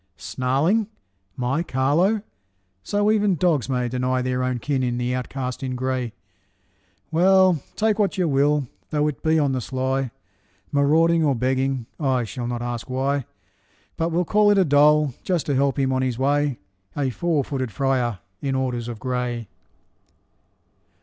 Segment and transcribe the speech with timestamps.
[0.17, 0.87] snarling,
[1.37, 2.23] my Carlo!
[2.81, 6.13] So even dogs may Deny their own kin in the outcast in gray.
[7.11, 10.09] Well, take what you will, though it be on the sly,
[10.71, 13.25] Marauding or begging, I shall not ask why,
[13.95, 16.57] But will call it a dole, just to help on his way
[16.97, 19.49] A four footed friar in orders of gray!